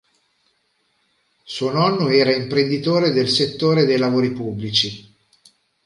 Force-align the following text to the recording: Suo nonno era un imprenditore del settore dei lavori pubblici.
Suo 1.43 1.69
nonno 1.71 2.09
era 2.09 2.31
un 2.35 2.41
imprenditore 2.41 3.11
del 3.11 3.29
settore 3.29 3.85
dei 3.85 3.99
lavori 3.99 4.31
pubblici. 4.31 5.07